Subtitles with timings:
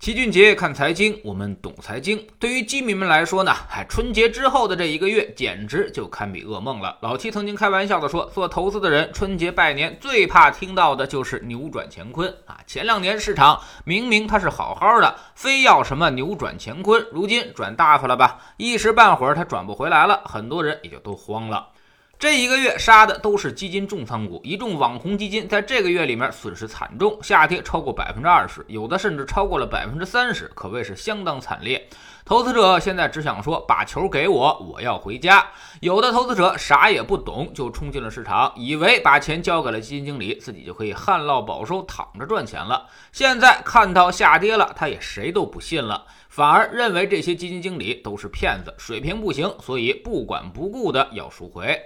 [0.00, 2.26] 齐俊杰看财经，我们懂财经。
[2.38, 6.96] 对于基民们来说呢，哎，春节之后的这一个月简直就堪比噩梦了。
[7.02, 12.56] 老七曾经开玩笑的说，做投资的人春节拜年最怕听到的就是扭转乾坤啊！
[12.66, 18.40] 前两年市场明明它是好好的，非要什么扭转乾坤，如今转大发了吧？
[18.56, 21.69] 一时半会儿它转不回来了，很多人也就都慌了。
[22.20, 31.88] 这一个月杀的都是基金重仓股，一众网红基金在这个月里面损失惨重，下跌超过百分之二十，有的甚至超过了百分之三十，可谓是相当惨烈。
[32.26, 35.48] 投资者现在只想说把球给我，我要回家。
[35.80, 42.86] 有的投资者啥也不懂就冲进了市场，以为把钱交给了基金经理，自己就可以旱涝保收，躺着赚钱了。
[43.12, 51.80] 现在看到下跌了，他也谁都不信了，反而认为这些基金经理都是骗子，水平不行，所以不管不顾的要赎回。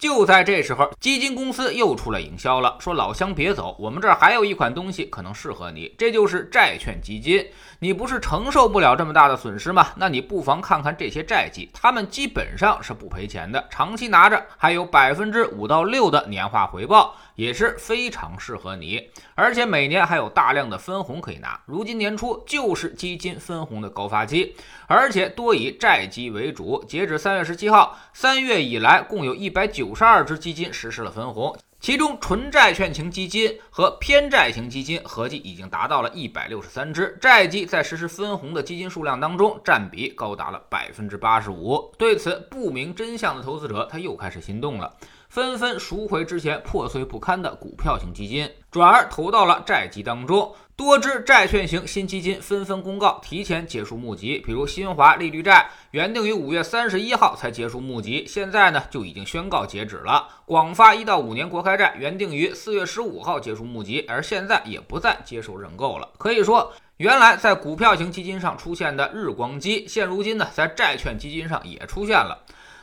[0.00, 7.46] 就在这时候，基金公司又出来营销了，说老乡别走，我们这儿还有一款东西可能适合你，这就是债券基金。
[7.80, 9.88] 你不是承受不了这么大的损失吗？
[9.96, 19.06] 那你不妨看看这些债基，他们基本上是不赔钱的，长期拿着还有百分之五到六的年化回报，也是非常适合你。
[19.34, 24.54] 而且每年还有大量的分红可以拿，如今年初就是基金分红的高发期，
[24.86, 26.82] 而且多以债基为主。
[26.88, 29.89] 截止三月十七号，三月以来共有一百九。
[29.90, 41.92] 五十二只基金实施了分红，其中纯债券型基金和偏债型基金合计已经达到了一百六十三只，债基在实施分红的基金数量当中占比高达了百分之八十五。
[41.98, 44.94] 对此不明真相的投资者，他又开始心动了。
[45.30, 50.52] 纷纷赎回之前破碎不堪的股票型基金，转而投到了债基当中。
[50.74, 60.26] 多只债券型新基金纷纷公告提前结束募集，比如新华利率债原定于五月三十一号才结束募集，现在呢就已经宣告截止了。
[60.46, 66.08] 广发一到五年国开债原定于四月十五号结束募集，而现在也不再接受认购了。
[66.18, 72.36] 可以说，原来在股票型基金上出现的日光机，现如今呢在债券基金上也出现了。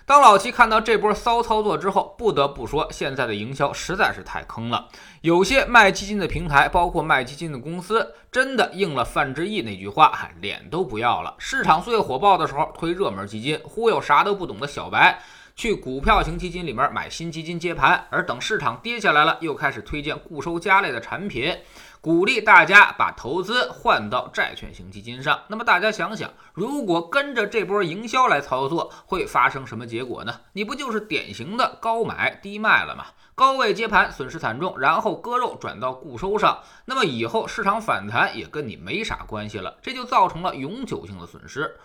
[0.07, 4.87] 当老七看到这波骚操作之后，不得不说，现在的营销实在是太坑了。
[5.19, 15.19] 有些卖基金的平台，包括卖基金的公司，真的应了范志毅那句话：“脸都不要了。”市场最火爆的时候推热门基金，忽悠啥都不懂的小白
[15.57, 21.57] 去股票型基金里面买新基金接盘，而等市场跌下来了，又开始推荐固收加类的产品。
[21.99, 25.41] 鼓励大家把投资换到债券型基金上。
[25.47, 30.41] 那么大家想想，如果跟着这波营销来操作，会发生什么结果呢？
[30.53, 33.05] 你不就是典型的高买低卖了吗？
[33.33, 41.75] 高位接盘损失惨重，然后割肉转到固收上，那么以后市场反弹也跟你没啥关系了，这就造成了永久性的损失。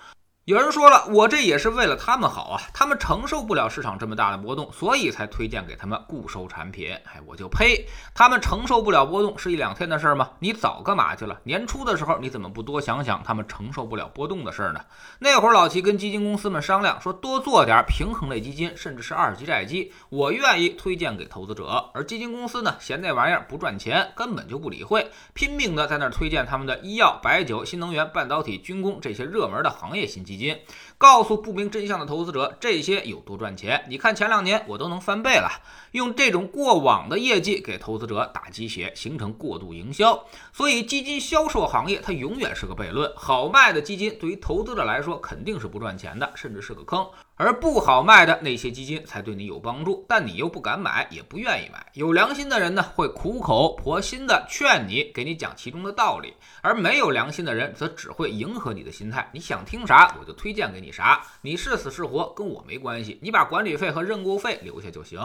[0.45, 6.93] 有人说了，我这也是为了他们好啊，他们承受不了市场这么大的波动，所以才推荐给他们固收产品。
[7.05, 7.87] 哎，我就呸！
[8.13, 10.31] 他们承受不了波动是一两天的事儿吗？
[10.41, 11.39] 你早干嘛去了？
[11.45, 14.81] 年初的时候你怎么不多想想他们承受不了波动的事儿呢？
[15.21, 21.89] 那会儿老齐跟基金公司们商量说，多做点平衡类基金，甚至是二级债基，我愿意推荐给投资者。
[21.95, 30.32] 而基金公司呢，嫌那玩意儿不赚钱，根本就不理会，拼命的在那儿推荐他们的医药、白酒、新能源、半导体、军工这些热门的行业新基。
[30.33, 30.59] 基金
[30.97, 33.85] 告诉不明真相的投资者，这些有多赚钱？
[33.89, 35.51] 你看前两年我都能翻倍了。
[35.91, 40.25] 用这种过往的业绩给投资者打鸡血，形成过度营销。
[40.53, 43.13] 所以基金销售行业它永远是个悖论。
[43.15, 47.07] 好卖的基金对于投资者来说肯定是不赚钱的，甚至是个坑。
[47.43, 51.85] 而不好卖的那些基金才对你有帮助，但你又不敢买，也不愿意买。
[51.95, 59.29] 有良心的人呢，会苦口婆心的劝你，给你讲其中的道理；而没有良心的人，则只会迎合你的心态。
[59.33, 61.21] 你想听啥，我就推荐给你啥。
[61.41, 65.21] 你是死是活跟我没关系，你把管理费和认购费留下就行。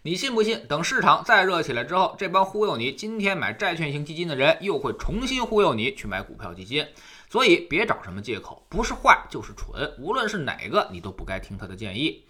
[0.00, 0.66] 你信不信？
[0.68, 6.86] 等市场再热起来之后，这帮忽悠你今天买债券型基金的人，又会重新忽悠你去买股票基金。
[7.30, 12.24] 所以别找什么借口，不是坏就是蠢，无论是哪个，你都不该听他的建议。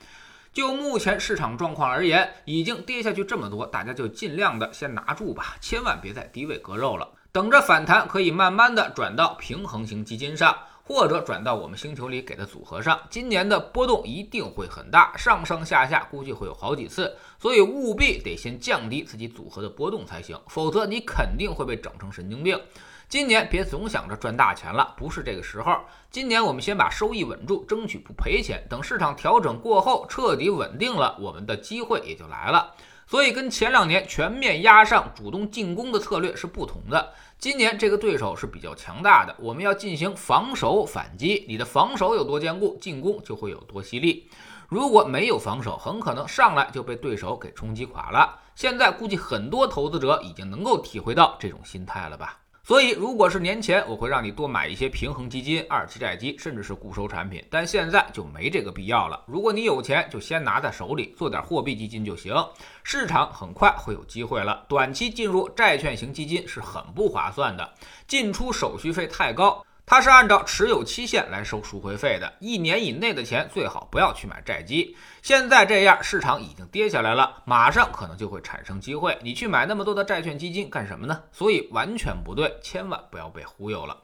[0.52, 7.08] 就目前市场状况而言，已经跌下去这么多，大家就尽量的先拿住吧，千万别在低位割肉了。
[7.30, 10.56] 等着反弹，可以慢慢的转到平衡型基金上，
[10.88, 12.98] 或者转到我们星球里给的组合上。
[13.10, 22.58] 今年的波动一定会很大，上上下下估计会有好几次，所以务必得先降低自己组合的波动才行，否则你肯定会被整成神经病。
[23.06, 25.76] 今年别总想着赚大钱了，不是这个时候。
[26.10, 28.66] 今年我们先把收益稳住，争取不赔钱。
[28.68, 32.74] 等市场调整过后，彻底稳定了，我们的机会也就来了。
[33.08, 37.14] 所以跟前两年全面压上、主动进攻的策略是不同的。
[37.38, 41.46] 今年这个对手是比较强大的，我们要进行防守反击。
[41.48, 44.28] 你的防守有多坚固，进攻就会有多犀利。
[44.68, 48.38] 如果没有防守，很可能上来就被对手给冲击垮了。
[48.54, 52.38] 现在估计很多投资者已经能够体会到这种心态了吧。
[52.68, 59.24] 所以，如果是年前，我会让你多买一些平衡基金、二期债基，甚至是固收产品，但现在就没这个必要了。
[59.26, 62.34] 如果你有钱，就先拿在手里，做点货币基金就行。
[62.82, 67.72] 市场很快会有机会了，短期进入债券型基金是很不划算的，
[68.06, 69.64] 进出手续费太高。
[69.90, 74.94] 它是按照持有期限来收赎回费的，一年以内的钱最好不要去买债基。
[75.22, 81.22] 现在这样，市场已经跌下来了，马上可能就会产生机会，你去买那么多的债券基金干什么呢？
[81.32, 83.96] 所以完全不对，千万不要被忽悠了。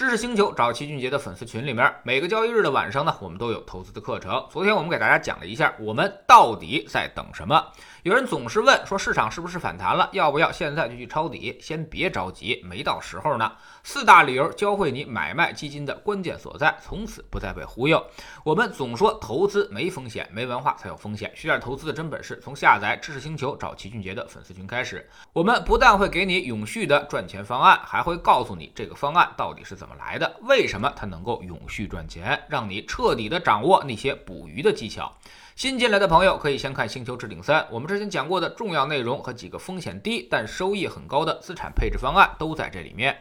[0.00, 4.42] 知识星球找齐俊杰的粉丝群里面，每个交易日的晚上呢，我们都有投资的课程。
[4.50, 7.62] 昨天我们给大家讲了一下，我们到底在等什么？
[8.02, 10.08] 有人总是问说，市场是不是反弹了？
[10.12, 11.58] 要不要现在就去抄底？
[11.60, 13.52] 先别着急，没到时候呢。
[13.82, 18.02] 四大理由教会你买卖基金的关键所在，从此不再被忽悠。
[18.42, 21.30] 我们总说投资没风险，没文化才有风险。
[21.34, 25.06] 学点投资的真本事，从下载知识星球找齐俊杰的粉丝群开始。
[25.34, 35.12] 我们不但会给你永续的赚钱方案，还会告诉你这个方案到底是怎么么来的，为什么它能够永续赚钱，让你彻底的掌握那些捕鱼的技巧。
[35.56, 43.18] 新进来的朋友可以先看《星球置顶三》，我们之前讲过的重要内容和几个风险低但收益很高的资产配置方案都在这里面。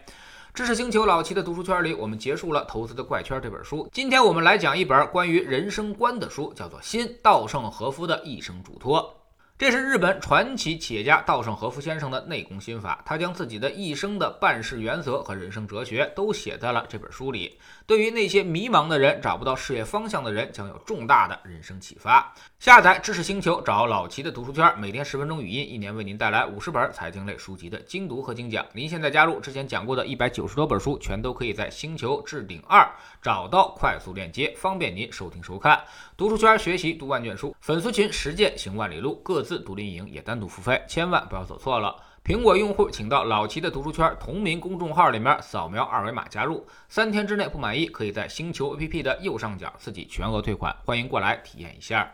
[0.54, 3.89] 知识星球老七的读书圈里，我们结束了《投资的怪圈》这本书。
[3.92, 9.15] 今天我们来讲一本关于人生观的书，叫做《新稻盛和夫的一生嘱托》。
[9.60, 17.60] 这是日本传奇企业家稻盛和夫先生的内功心法，他将自己的一生的办事原则和人生哲学都写在了这本书里。
[17.86, 22.34] 对于那些迷茫的人、找不到事业方向的人，将有重大的人生启发。
[22.58, 28.66] 下载知识星球，找老齐的读书圈，每天十分钟语音，一年为您带来五十本财经类书籍的精读和精讲。
[28.72, 32.90] 您现在加入，之前讲过的一百九十多本书，全都可以在星球置顶二
[33.22, 35.84] 找到快速链接，方便您收听收看。
[36.16, 39.60] 读书圈学习读万卷书，粉丝群实践行万里路，各自自。
[39.60, 41.96] 独立营也单独付费，千万不要走错了。
[42.24, 50.75] 苹果用户请到老齐的读书圈同名公众号里面扫描二维码加入，三天之内不满意，可以在星球 APP 的右上角自己全额退款。
[50.86, 52.12] 欢迎过来体验一下。